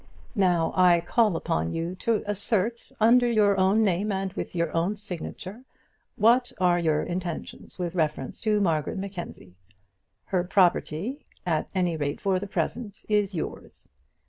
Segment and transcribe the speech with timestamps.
[0.33, 4.95] Now I call upon you to assert, under your own name and with your own
[4.95, 5.61] signature,
[6.15, 9.53] what are your intentions with reference to Margaret Mackenzie.
[10.25, 13.89] Her property, at any rate for the present, is yours.